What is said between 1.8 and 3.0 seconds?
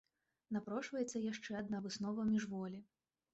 выснова міжволі.